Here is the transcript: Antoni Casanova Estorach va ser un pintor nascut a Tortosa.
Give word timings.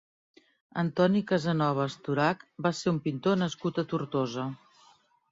Antoni 0.83 1.19
Casanova 1.31 1.83
Estorach 1.89 2.41
va 2.67 2.71
ser 2.79 2.89
un 2.93 2.97
pintor 3.03 3.37
nascut 3.43 3.77
a 3.83 3.85
Tortosa. 3.93 4.47